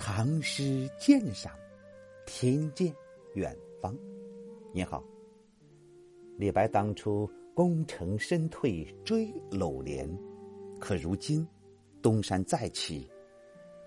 [0.00, 1.52] 唐诗鉴赏，
[2.24, 2.94] 听见
[3.34, 3.94] 远方。
[4.72, 5.04] 你好，
[6.36, 10.08] 李白当初功成身退追柳莲，
[10.78, 11.46] 可如今
[12.00, 13.10] 东山再起，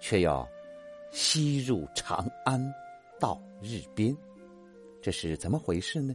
[0.02, 0.46] 却要
[1.12, 2.62] 西入长安
[3.18, 4.16] 到日边，
[5.02, 6.14] 这是怎么回事呢？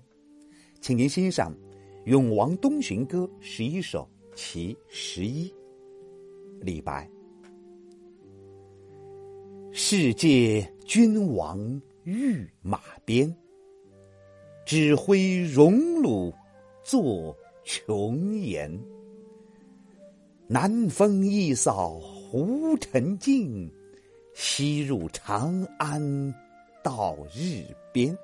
[0.79, 1.53] 请您欣赏
[2.05, 5.53] 《永王东巡歌》十一首其十一，
[6.61, 7.11] 李白。
[9.89, 13.33] 世界君王御马鞭，
[14.65, 16.35] 指挥荣辱
[16.83, 18.69] 作琼岩。
[20.49, 23.73] 南风一扫胡尘尽，
[24.35, 26.35] 西入长安
[26.83, 27.63] 到日
[27.93, 28.19] 边。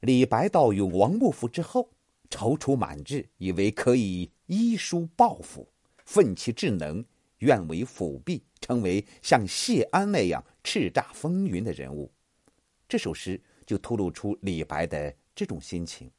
[0.00, 1.88] 李白到永王幕府之后，
[2.28, 5.66] 踌躇满志，以为可以依书报复，
[6.04, 7.02] 奋其智能。
[7.42, 12.10] 愿为辅弼，成为像谢安那样叱咤风云的人物。
[12.88, 16.10] 这首诗就透露出李白的这种心情。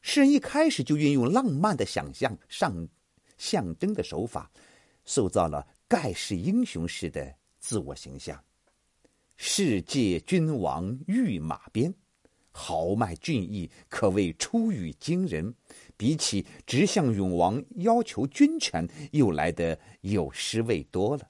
[0.00, 2.88] 诗人一开始就运用浪漫的想象、上
[3.36, 4.50] 象征的手法，
[5.04, 8.42] 塑造了盖世英雄式的自我形象。
[9.36, 11.92] 世界君王御马鞭。
[12.50, 15.54] 豪迈俊逸，可谓出语惊人。
[15.96, 21.28] 比起直向永王要求军权，又来得有诗味多了。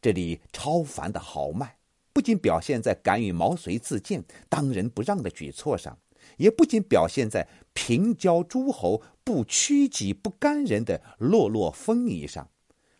[0.00, 1.76] 这里超凡的豪迈，
[2.12, 5.98] 不仅表现在敢于毛遂自荐、当仁不让的举措上，
[6.36, 12.48] 也不仅表现在平交诸侯、不屈己、不甘人的落落风仪上，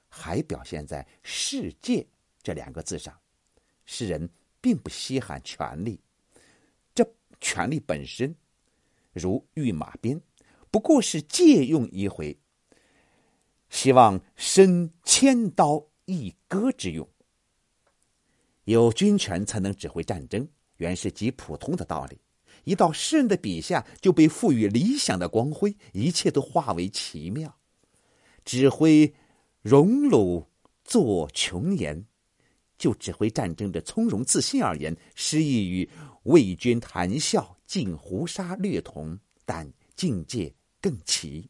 [0.09, 2.05] 还表现在“世界”
[2.43, 3.17] 这两个字上。
[3.87, 4.29] 诗人
[4.61, 6.01] 并不稀罕权力。
[7.41, 8.35] 权力本身，
[9.13, 10.21] 如御马鞭，
[10.71, 12.39] 不过是借用一回，
[13.69, 17.09] 希望伸千刀一割之用。
[18.65, 22.19] 有军权才能指挥战争，原是极普通的道理。
[22.65, 27.55] 一到诗人的笔下，就被赋予理想的光辉，一切都化为奇妙。
[28.45, 29.15] 指挥
[29.61, 30.47] 荣辱
[30.83, 32.07] 作琼岩。
[32.85, 35.89] 就指挥战争的从容自信而言，诗意与
[36.25, 40.53] 魏军谈笑尽胡沙略同，但境界
[40.83, 41.49] 更奇。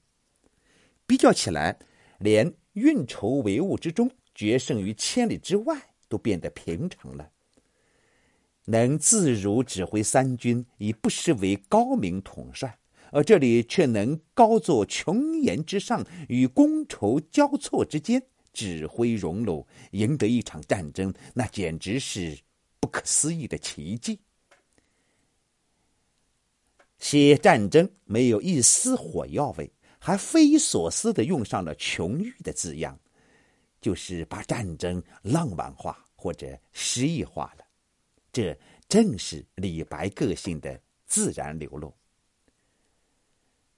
[1.09, 1.77] 比较起来，
[2.21, 5.77] 连运筹帷幄之中，决胜于千里之外，
[6.09, 7.28] 都变得平常了。
[8.66, 12.69] 能自如指挥三军，已不失为高明统帅；
[13.11, 18.22] 而这里却能高坐琼岩之上，与觥筹交错之间。
[18.54, 22.38] 指挥荣辱，赢得一场战争，那简直是
[22.81, 24.19] 不可思议的奇迹。
[26.98, 32.98] 写战争没有一丝火药味，还匪夷所思的用上了“琼玉”的字样，
[33.81, 37.65] 就是把战争浪漫化或者诗意化了。
[38.32, 38.56] 这
[38.88, 41.92] 正是李白个性的自然流露。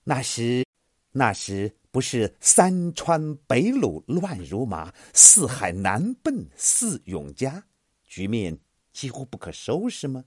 [0.04, 0.64] 那时，
[1.10, 1.74] 那时。
[1.96, 7.64] 不是三川北虏乱如麻，四海南奔似永嘉，
[8.04, 8.58] 局面
[8.92, 10.22] 几乎不可收拾吗？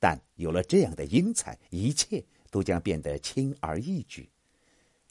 [0.00, 4.28] 但有了这样的英才，一切都将变得轻而易举。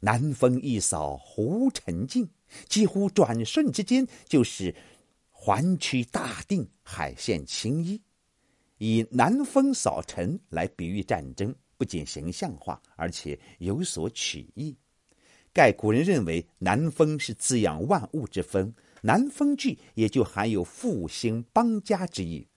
[0.02, 2.30] 南风一扫胡尘尽，
[2.68, 4.76] 几乎转瞬之间就是
[5.32, 8.02] 环区大定，海线清一。
[8.80, 14.76] 以南风扫尘来比喻战争，不仅形象化，而且有所取意。
[15.60, 22.48] 盖古人认为南风是滋养万物之风，南风句也就含有复兴邦家之意。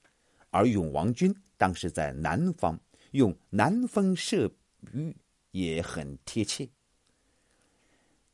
[0.50, 2.78] 而永王军当时在南方，
[3.10, 4.48] 用南风射
[4.92, 5.16] 御
[5.50, 6.68] 也很贴切。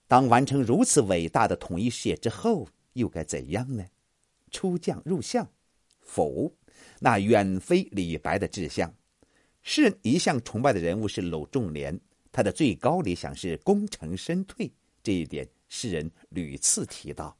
[0.07, 3.87] 当完成如此伟大的统一事业之后，又该怎样呢？
[4.51, 5.49] 出将入相？
[6.03, 6.53] 否，
[7.01, 8.95] 那远非李白的志向。
[9.63, 11.99] 诗人一向崇拜的人物是鲁仲连。
[12.31, 14.71] 他的最高理想是功成身退，
[15.03, 17.37] 这一点诗人屡次提到。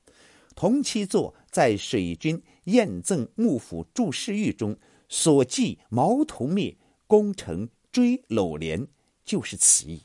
[0.55, 4.77] 同期作在水军宴赠幕府注释狱中
[5.09, 6.77] 所记矛头灭，
[7.07, 8.87] 功成追搂连，
[9.25, 10.03] 就是此意。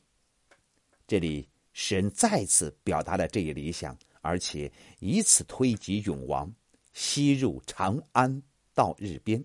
[1.07, 6.53] 这里诗人再次表达了这一理想，而且以此推及永王
[6.93, 8.43] 西入长安
[8.75, 9.43] 到日边，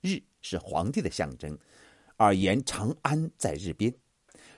[0.00, 1.58] 日是皇帝的象征，
[2.16, 3.92] 而言长安在日边。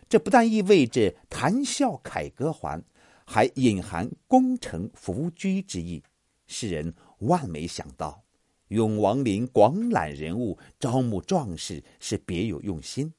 [0.09, 2.83] 这不但意味着谈笑凯歌还，
[3.27, 6.03] 还隐含功成弗居之意。
[6.47, 8.25] 世人万没想到，
[8.69, 13.13] 永王陵广揽人物、招募壮士是别有用心。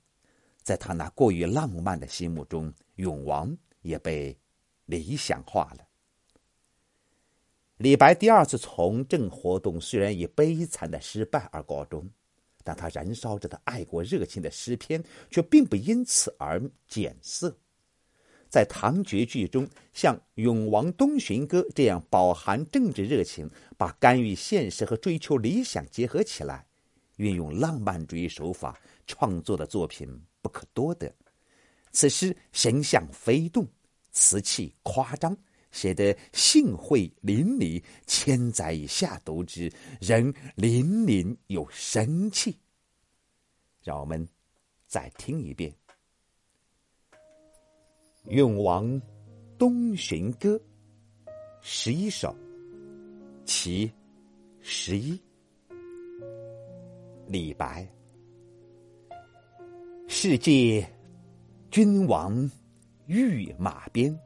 [0.64, 4.38] 在他那过于浪漫的心目中，永王也被
[4.86, 5.86] 理想化了。
[7.78, 12.10] 李白第二次从政活动虽然以悲惨的失败而告终，
[12.64, 17.58] 但他燃烧着的爱国热情的诗篇却并不因此而减色。
[18.50, 23.48] 在唐绝句中，像《永王东巡歌》这样饱含政治热情，
[23.78, 26.66] 把干预现实和追求理想结合起来，
[27.18, 31.14] 运用浪漫主义手法创作的作品不可多得。
[31.92, 33.68] 此诗神象飞动，
[34.12, 35.38] 词气夸张。
[35.72, 39.72] 写得兴会淋漓，千载以下读之，
[40.02, 42.58] 仍凛凛有神气。
[43.84, 44.28] 让我们
[44.88, 45.74] 再听一遍
[48.32, 49.02] 《永王
[49.58, 50.56] 东巡歌》
[51.62, 52.36] 十一首，
[53.46, 53.92] 其
[54.62, 55.20] 十一，
[57.28, 57.88] 李白。
[60.08, 60.86] 世界
[61.72, 62.50] 君王
[63.06, 64.20] 御马鞭。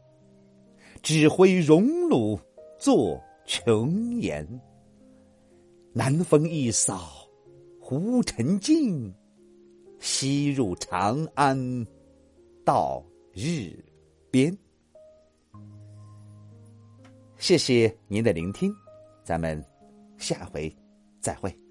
[1.04, 2.40] 指挥荣辱
[2.80, 4.48] 作琼岩，
[5.92, 7.28] 南风一扫
[7.78, 9.14] 胡尘尽，
[10.00, 11.86] 西入长安
[12.64, 13.04] 到
[13.34, 13.78] 日
[14.32, 14.58] 边。
[17.38, 18.74] 谢谢您的聆听，
[19.26, 19.62] 咱们
[20.18, 20.74] 下回
[21.20, 21.63] 再会。